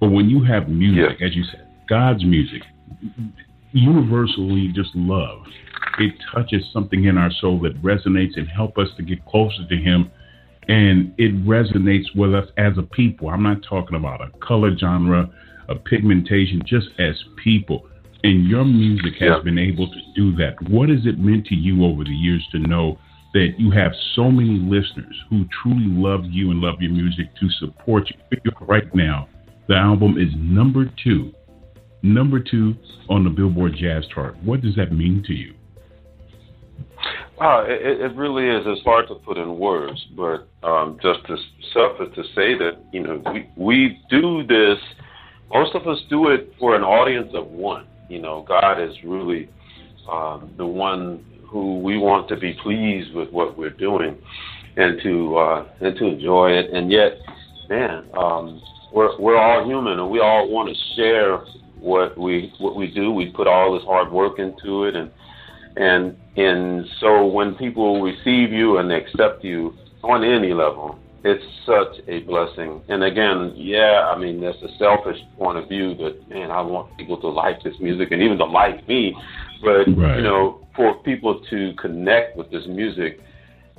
But 0.00 0.10
when 0.10 0.28
you 0.28 0.42
have 0.42 0.68
music, 0.68 1.20
yeah. 1.20 1.26
as 1.26 1.36
you 1.36 1.44
said, 1.44 1.68
God's 1.92 2.24
music, 2.24 2.62
universally 3.72 4.72
just 4.74 4.88
love, 4.94 5.42
it 5.98 6.14
touches 6.32 6.64
something 6.72 7.04
in 7.04 7.18
our 7.18 7.30
soul 7.38 7.60
that 7.60 7.82
resonates 7.82 8.38
and 8.38 8.48
help 8.48 8.78
us 8.78 8.88
to 8.96 9.02
get 9.02 9.22
closer 9.26 9.68
to 9.68 9.76
Him. 9.76 10.10
And 10.68 11.12
it 11.18 11.34
resonates 11.44 12.06
with 12.16 12.34
us 12.34 12.46
as 12.56 12.78
a 12.78 12.82
people. 12.82 13.28
I'm 13.28 13.42
not 13.42 13.58
talking 13.68 13.94
about 13.94 14.22
a 14.22 14.30
color 14.38 14.74
genre, 14.78 15.28
a 15.68 15.74
pigmentation, 15.74 16.62
just 16.64 16.86
as 16.98 17.14
people 17.44 17.86
and 18.24 18.48
your 18.48 18.64
music 18.64 19.14
has 19.20 19.30
yeah. 19.36 19.42
been 19.44 19.58
able 19.58 19.86
to 19.86 20.00
do 20.14 20.34
that. 20.36 20.54
What 20.70 20.88
has 20.88 21.00
it 21.04 21.18
meant 21.18 21.44
to 21.48 21.54
you 21.54 21.84
over 21.84 22.04
the 22.04 22.10
years 22.10 22.46
to 22.52 22.58
know 22.58 22.98
that 23.34 23.54
you 23.58 23.70
have 23.70 23.92
so 24.14 24.30
many 24.30 24.58
listeners 24.60 25.14
who 25.28 25.44
truly 25.62 25.88
love 25.88 26.24
you 26.24 26.52
and 26.52 26.60
love 26.60 26.76
your 26.80 26.92
music 26.92 27.26
to 27.38 27.50
support 27.58 28.08
you? 28.08 28.50
Right 28.62 28.94
now, 28.94 29.28
the 29.68 29.74
album 29.74 30.18
is 30.18 30.28
number 30.36 30.90
two, 31.02 31.32
number 32.02 32.40
two 32.40 32.74
on 33.08 33.24
the 33.24 33.30
Billboard 33.30 33.74
Jazz 33.76 34.04
chart. 34.14 34.36
What 34.42 34.60
does 34.60 34.74
that 34.76 34.92
mean 34.92 35.22
to 35.26 35.32
you? 35.32 35.54
Wow, 37.38 37.64
it, 37.66 38.00
it 38.00 38.16
really 38.16 38.48
is. 38.48 38.62
It's 38.66 38.84
hard 38.84 39.08
to 39.08 39.16
put 39.16 39.36
in 39.36 39.58
words, 39.58 40.04
but 40.16 40.48
um, 40.62 40.98
just 41.02 41.26
to 41.26 41.36
suffer 41.72 42.06
to 42.14 42.22
say 42.34 42.56
that 42.58 42.84
you 42.92 43.02
know 43.02 43.22
we 43.32 43.48
we 43.56 44.00
do 44.10 44.46
this. 44.46 44.78
Most 45.52 45.74
of 45.74 45.86
us 45.86 45.98
do 46.08 46.28
it 46.28 46.52
for 46.58 46.76
an 46.76 46.82
audience 46.82 47.32
of 47.34 47.46
one 47.46 47.86
you 48.12 48.20
know, 48.20 48.44
God 48.46 48.78
is 48.78 48.94
really 49.04 49.48
um, 50.10 50.52
the 50.58 50.66
one 50.66 51.24
who 51.48 51.80
we 51.80 51.96
want 51.96 52.28
to 52.28 52.36
be 52.36 52.52
pleased 52.62 53.14
with 53.14 53.30
what 53.30 53.56
we're 53.56 53.70
doing 53.70 54.18
and 54.76 55.00
to 55.02 55.36
uh, 55.36 55.68
and 55.80 55.96
to 55.96 56.04
enjoy 56.04 56.50
it. 56.50 56.70
And 56.74 56.92
yet, 56.92 57.12
man, 57.70 58.04
um, 58.14 58.60
we're 58.92 59.18
we're 59.18 59.38
all 59.38 59.66
human, 59.66 59.98
and 59.98 60.10
we 60.10 60.20
all 60.20 60.50
want 60.50 60.68
to 60.68 60.94
share 60.94 61.40
what 61.82 62.16
we 62.16 62.52
what 62.58 62.76
we 62.76 62.86
do. 62.86 63.10
We 63.12 63.26
put 63.26 63.46
all 63.46 63.74
this 63.74 63.84
hard 63.84 64.10
work 64.10 64.38
into 64.38 64.84
it, 64.84 64.96
and 64.96 65.10
and 65.76 66.16
and 66.36 66.86
so 67.00 67.26
when 67.26 67.54
people 67.56 68.00
receive 68.00 68.52
you 68.52 68.78
and 68.78 68.92
accept 68.92 69.44
you 69.44 69.74
on 70.02 70.24
any 70.24 70.52
level, 70.54 70.98
it's 71.24 71.44
such 71.66 72.02
a 72.08 72.20
blessing. 72.20 72.82
And 72.88 73.04
again, 73.04 73.52
yeah, 73.56 74.10
I 74.14 74.18
mean, 74.18 74.40
that's 74.40 74.60
a 74.62 74.76
selfish 74.78 75.18
point 75.38 75.58
of 75.58 75.68
view 75.68 75.94
that, 75.96 76.28
man, 76.28 76.50
I 76.50 76.60
want 76.60 76.96
people 76.96 77.20
to 77.20 77.28
like 77.28 77.62
this 77.62 77.74
music 77.80 78.10
and 78.10 78.20
even 78.22 78.38
to 78.38 78.44
like 78.44 78.86
me. 78.88 79.14
But, 79.62 79.86
right. 79.96 80.16
you 80.16 80.22
know, 80.22 80.66
for 80.74 80.94
people 81.02 81.40
to 81.50 81.74
connect 81.74 82.36
with 82.36 82.50
this 82.50 82.64
music, 82.66 83.20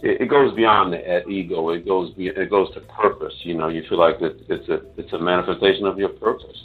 it, 0.01 0.21
it 0.21 0.29
goes 0.29 0.53
beyond 0.55 0.93
the 0.93 1.27
ego. 1.27 1.69
It 1.69 1.85
goes 1.85 2.13
it 2.17 2.49
goes 2.49 2.73
to 2.75 2.81
purpose. 2.81 3.33
You 3.43 3.55
know, 3.55 3.69
you 3.69 3.83
feel 3.89 3.99
like 3.99 4.21
it, 4.21 4.37
it's 4.47 4.69
a 4.69 4.81
it's 4.97 5.11
a 5.13 5.19
manifestation 5.19 5.85
of 5.85 5.97
your 5.97 6.09
purpose. 6.09 6.57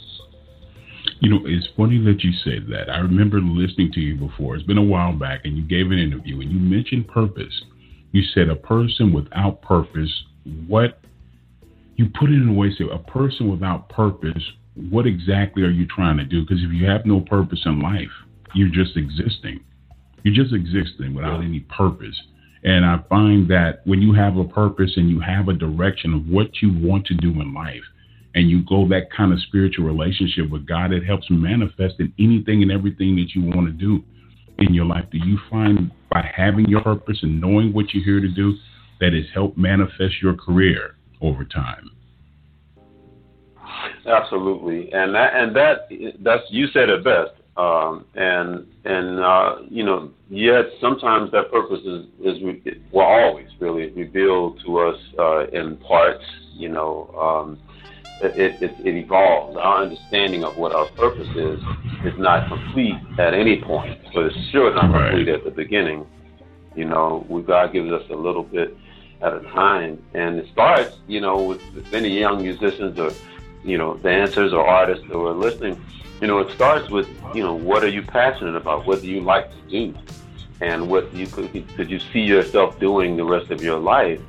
You 1.21 1.29
know, 1.29 1.39
it's 1.45 1.67
funny 1.75 2.01
that 2.05 2.23
you 2.23 2.31
said 2.43 2.67
that. 2.69 2.89
I 2.89 2.99
remember 2.99 3.39
listening 3.41 3.91
to 3.93 3.99
you 3.99 4.15
before. 4.15 4.55
It's 4.55 4.65
been 4.65 4.77
a 4.77 4.83
while 4.83 5.13
back, 5.13 5.41
and 5.43 5.57
you 5.57 5.63
gave 5.63 5.91
an 5.91 5.99
interview, 5.99 6.39
and 6.39 6.51
you 6.51 6.59
mentioned 6.59 7.07
purpose. 7.07 7.61
You 8.11 8.23
said 8.33 8.47
a 8.49 8.55
person 8.55 9.13
without 9.13 9.61
purpose 9.61 10.11
what 10.67 10.99
you 11.95 12.07
put 12.17 12.29
it 12.29 12.41
in 12.41 12.49
a 12.49 12.53
way 12.53 12.71
say, 12.77 12.85
a 12.91 13.11
person 13.11 13.51
without 13.51 13.89
purpose 13.89 14.41
what 14.89 15.05
exactly 15.05 15.63
are 15.63 15.69
you 15.69 15.85
trying 15.85 16.17
to 16.17 16.23
do 16.23 16.41
because 16.41 16.63
if 16.63 16.71
you 16.71 16.85
have 16.85 17.05
no 17.05 17.19
purpose 17.19 17.59
in 17.65 17.81
life 17.81 18.11
you're 18.53 18.69
just 18.69 18.95
existing 18.95 19.59
you're 20.23 20.33
just 20.33 20.53
existing 20.53 21.13
without 21.13 21.43
any 21.43 21.59
purpose 21.61 22.17
and 22.63 22.85
i 22.85 22.97
find 23.09 23.49
that 23.49 23.81
when 23.85 24.01
you 24.01 24.13
have 24.13 24.37
a 24.37 24.45
purpose 24.45 24.93
and 24.95 25.09
you 25.09 25.19
have 25.19 25.49
a 25.49 25.53
direction 25.53 26.13
of 26.13 26.25
what 26.27 26.61
you 26.61 26.71
want 26.79 27.05
to 27.05 27.13
do 27.15 27.29
in 27.41 27.53
life 27.53 27.83
and 28.35 28.49
you 28.49 28.63
go 28.67 28.87
that 28.87 29.11
kind 29.15 29.33
of 29.33 29.39
spiritual 29.41 29.85
relationship 29.85 30.49
with 30.49 30.67
god 30.67 30.91
it 30.91 31.03
helps 31.05 31.27
manifest 31.29 31.95
in 31.99 32.13
anything 32.19 32.61
and 32.61 32.71
everything 32.71 33.15
that 33.15 33.33
you 33.33 33.43
want 33.55 33.67
to 33.67 33.73
do 33.73 34.03
in 34.59 34.73
your 34.73 34.85
life 34.85 35.05
do 35.11 35.17
you 35.17 35.37
find 35.49 35.91
by 36.11 36.29
having 36.35 36.67
your 36.67 36.81
purpose 36.81 37.17
and 37.21 37.39
knowing 37.39 37.71
what 37.73 37.93
you're 37.93 38.03
here 38.03 38.19
to 38.19 38.33
do 38.33 38.55
that 38.99 39.13
has 39.13 39.25
helped 39.33 39.57
manifest 39.57 40.21
your 40.21 40.35
career 40.35 40.95
over 41.21 41.43
time. 41.43 41.91
Absolutely, 44.05 44.91
and 44.91 45.13
that 45.13 45.35
and 45.35 45.55
that 45.55 45.87
that's 46.23 46.43
you 46.49 46.67
said 46.73 46.89
it 46.89 47.03
best. 47.03 47.31
Um, 47.55 48.05
and 48.15 48.65
and 48.85 49.19
uh, 49.19 49.55
you 49.69 49.83
know, 49.83 50.11
yet 50.29 50.65
sometimes 50.81 51.31
that 51.31 51.51
purpose 51.51 51.81
is 51.85 52.05
is 52.23 52.41
well 52.91 53.05
always 53.05 53.47
really 53.59 53.89
revealed 53.91 54.59
to 54.65 54.79
us 54.79 54.97
uh, 55.19 55.47
in 55.47 55.77
parts. 55.77 56.23
You 56.53 56.69
know, 56.69 57.13
um, 57.19 57.59
it, 58.21 58.61
it, 58.61 58.75
it 58.85 58.95
evolves. 58.95 59.57
Our 59.57 59.83
understanding 59.83 60.43
of 60.43 60.57
what 60.57 60.73
our 60.73 60.85
purpose 60.87 61.29
is 61.35 61.59
is 62.05 62.17
not 62.17 62.47
complete 62.47 62.95
at 63.17 63.33
any 63.33 63.61
point, 63.61 63.99
but 64.13 64.25
it's 64.25 64.49
sure 64.51 64.73
not 64.73 64.91
right. 64.91 65.09
complete 65.09 65.29
at 65.29 65.43
the 65.43 65.51
beginning. 65.51 66.05
You 66.75 66.85
know, 66.85 67.25
God 67.45 67.73
gives 67.73 67.91
us 67.91 68.03
a 68.09 68.15
little 68.15 68.43
bit 68.43 68.77
at 69.21 69.33
a 69.33 69.41
time. 69.41 70.01
And 70.13 70.39
it 70.39 70.49
starts, 70.51 70.97
you 71.07 71.21
know, 71.21 71.41
with, 71.41 71.61
with 71.73 71.93
any 71.93 72.19
young 72.19 72.41
musicians 72.41 72.99
or, 72.99 73.11
you 73.63 73.77
know, 73.77 73.95
dancers 73.97 74.53
or 74.53 74.65
artists 74.65 75.05
who 75.05 75.25
are 75.25 75.33
listening, 75.33 75.81
you 76.21 76.27
know, 76.27 76.39
it 76.39 76.53
starts 76.53 76.89
with, 76.89 77.07
you 77.33 77.43
know, 77.43 77.53
what 77.53 77.83
are 77.83 77.89
you 77.89 78.01
passionate 78.01 78.55
about? 78.55 78.85
What 78.85 79.01
do 79.01 79.07
you 79.07 79.21
like 79.21 79.49
to 79.51 79.69
do? 79.69 79.97
And 80.61 80.89
what 80.89 81.13
you 81.13 81.25
could, 81.27 81.51
could 81.75 81.89
you 81.89 81.99
see 82.11 82.19
yourself 82.19 82.79
doing 82.79 83.15
the 83.15 83.23
rest 83.23 83.49
of 83.51 83.63
your 83.63 83.79
life? 83.79 84.19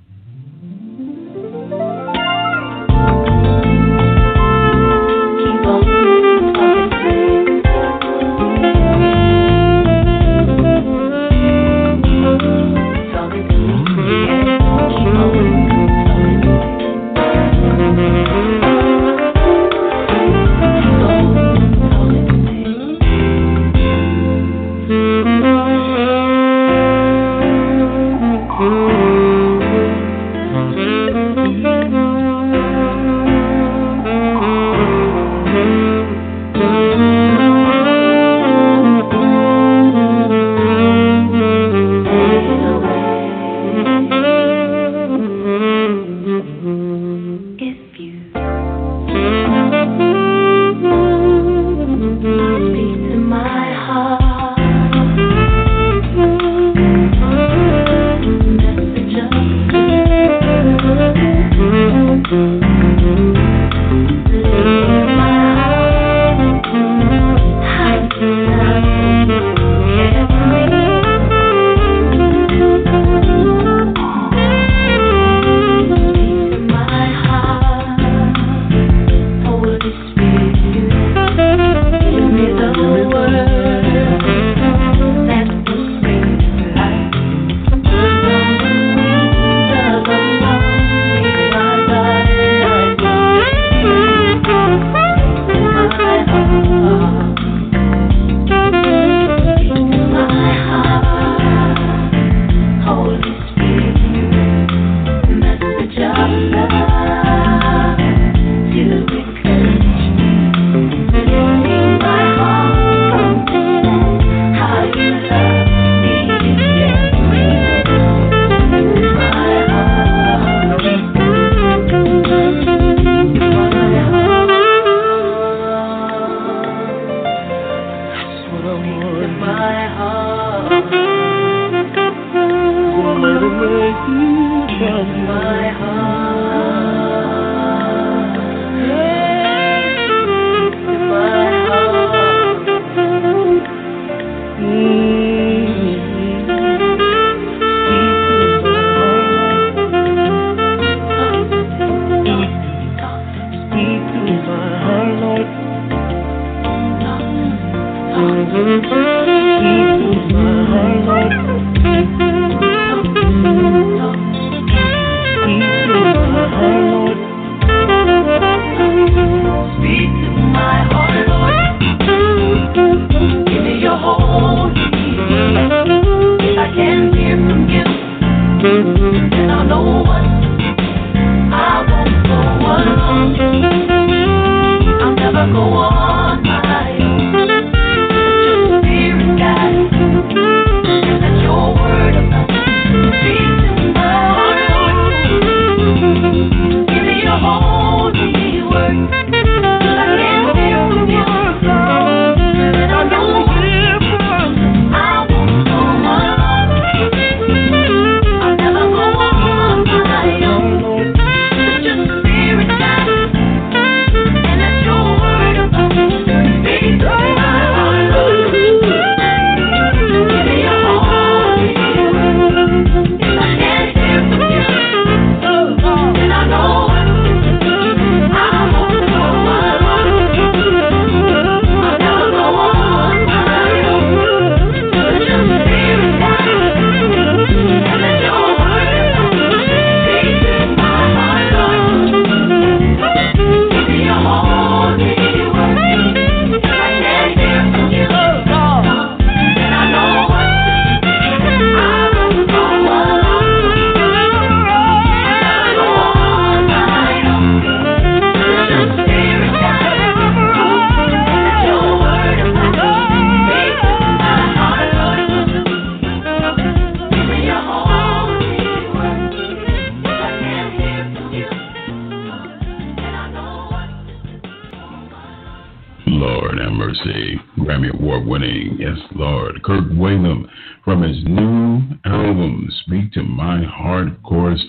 Yes, 278.86 278.98
Lord, 279.16 279.64
Kirk 279.64 279.86
Whalum 279.86 280.48
from 280.84 281.02
his 281.02 281.24
new 281.24 281.82
album, 282.06 282.70
Speak 282.86 283.12
to 283.14 283.24
My 283.24 283.64
Heart, 283.64 284.10
of 284.10 284.22
course, 284.22 284.64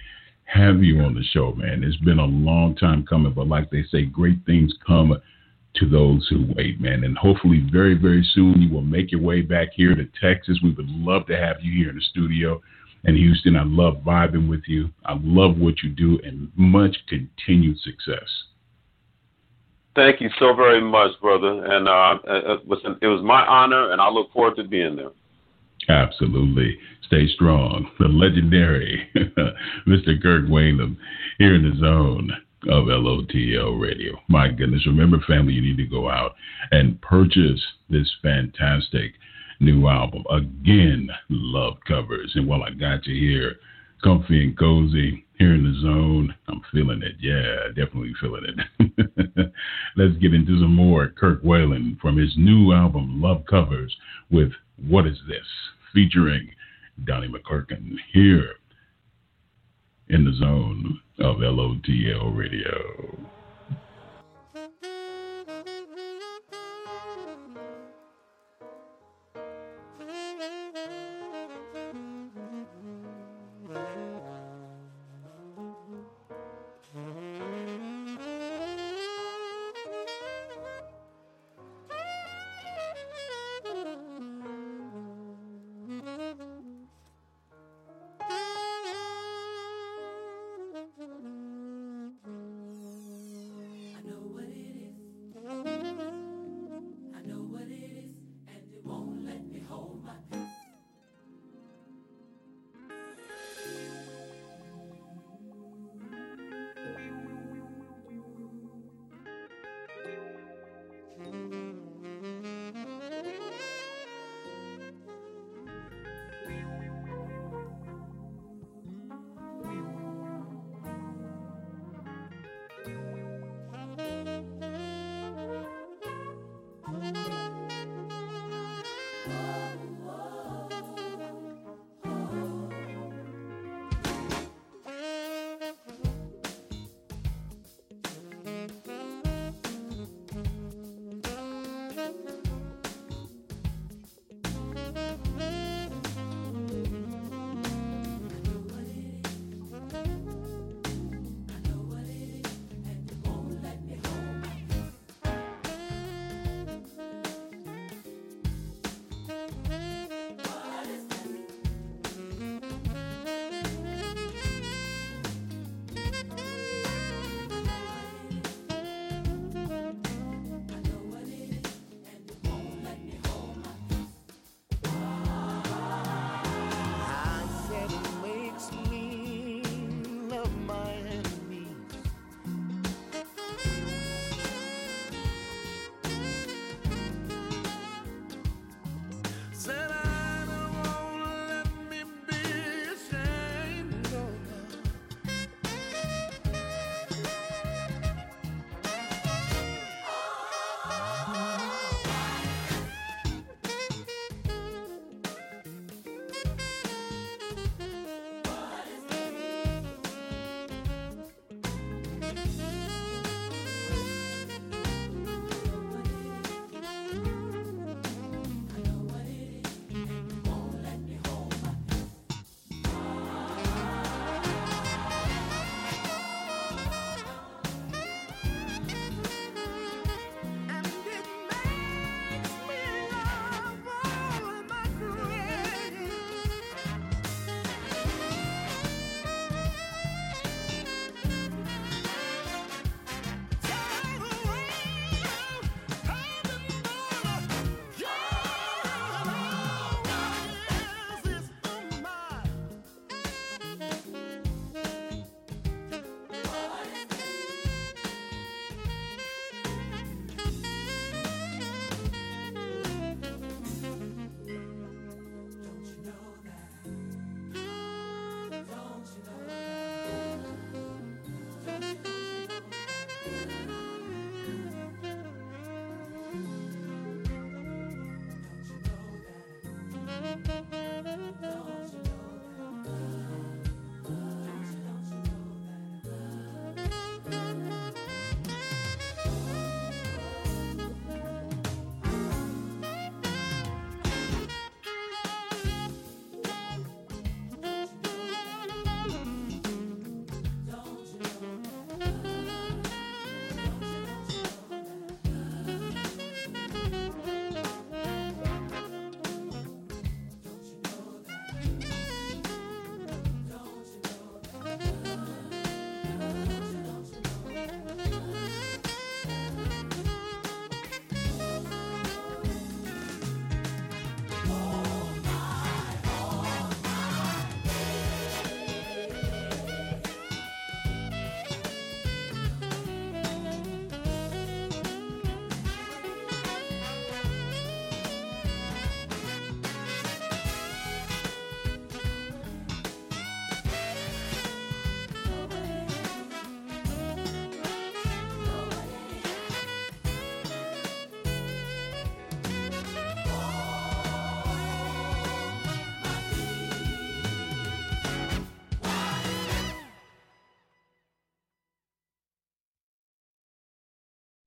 have 0.44 0.82
you 0.82 1.00
on 1.00 1.14
the 1.14 1.24
show, 1.24 1.52
man. 1.52 1.82
It's 1.82 1.96
been 1.96 2.18
a 2.18 2.26
long 2.26 2.76
time 2.76 3.06
coming, 3.06 3.32
but 3.32 3.48
like 3.48 3.70
they 3.70 3.84
say, 3.90 4.04
great 4.04 4.44
things 4.44 4.72
come 4.86 5.16
to 5.76 5.88
those 5.88 6.28
who 6.28 6.52
wait, 6.56 6.78
man. 6.78 7.04
And 7.04 7.16
hopefully, 7.16 7.66
very, 7.72 7.94
very 7.94 8.26
soon, 8.34 8.60
you 8.60 8.72
will 8.72 8.82
make 8.82 9.10
your 9.10 9.22
way 9.22 9.40
back 9.40 9.68
here 9.74 9.94
to 9.94 10.06
Texas. 10.20 10.60
We 10.62 10.72
would 10.72 10.88
love 10.88 11.26
to 11.26 11.36
have 11.36 11.56
you 11.62 11.72
here 11.72 11.90
in 11.90 11.96
the 11.96 12.02
studio. 12.02 12.60
And 13.04 13.16
Houston, 13.16 13.56
I 13.56 13.64
love 13.64 14.02
vibing 14.06 14.48
with 14.48 14.62
you. 14.66 14.90
I 15.06 15.16
love 15.22 15.56
what 15.56 15.82
you 15.82 15.88
do 15.88 16.20
and 16.22 16.52
much 16.54 16.96
continued 17.08 17.78
success. 17.80 18.28
Thank 19.96 20.20
you 20.20 20.28
so 20.38 20.54
very 20.54 20.80
much, 20.80 21.18
brother. 21.22 21.64
And 21.64 21.88
uh, 21.88 22.18
uh, 22.28 22.56
listen, 22.66 22.98
it 23.00 23.06
was 23.06 23.22
my 23.22 23.44
honor, 23.46 23.92
and 23.92 24.00
I 24.00 24.10
look 24.10 24.30
forward 24.30 24.56
to 24.56 24.64
being 24.64 24.94
there. 24.94 25.10
Absolutely. 25.88 26.78
Stay 27.06 27.26
strong. 27.28 27.90
The 27.98 28.08
legendary 28.08 29.08
Mr. 29.88 30.20
Kirk 30.22 30.44
Whalum 30.44 30.96
here 31.38 31.54
in 31.54 31.62
the 31.62 31.76
zone 31.78 32.30
of 32.68 32.84
LOTL 32.84 33.80
Radio. 33.80 34.18
My 34.28 34.48
goodness. 34.48 34.86
Remember, 34.86 35.18
family, 35.26 35.54
you 35.54 35.62
need 35.62 35.78
to 35.78 35.86
go 35.86 36.10
out 36.10 36.34
and 36.72 37.00
purchase 37.00 37.60
this 37.88 38.10
fantastic 38.22 39.12
new 39.60 39.88
album. 39.88 40.24
Again, 40.30 41.08
love 41.30 41.74
covers. 41.88 42.32
And 42.34 42.46
while 42.46 42.62
I 42.62 42.70
got 42.70 43.06
you 43.06 43.14
here, 43.18 43.56
comfy 44.02 44.42
and 44.44 44.58
cozy, 44.58 45.25
here 45.38 45.54
in 45.54 45.64
the 45.64 45.80
zone. 45.80 46.34
I'm 46.48 46.62
feeling 46.72 47.02
it. 47.02 47.16
Yeah, 47.20 47.68
definitely 47.68 48.12
feeling 48.20 48.44
it. 48.46 49.52
Let's 49.96 50.16
get 50.16 50.34
into 50.34 50.58
some 50.60 50.74
more 50.74 51.08
Kirk 51.08 51.42
Whalum 51.42 51.98
from 52.00 52.16
his 52.16 52.34
new 52.36 52.72
album, 52.72 53.20
Love 53.20 53.44
Covers, 53.48 53.94
with 54.30 54.52
What 54.88 55.06
Is 55.06 55.18
This? 55.28 55.46
featuring 55.94 56.50
Donnie 57.04 57.28
McClurkin 57.28 57.94
here 58.12 58.50
in 60.08 60.24
the 60.24 60.32
zone 60.34 61.00
of 61.18 61.36
LOTL 61.38 62.36
Radio. 62.36 63.35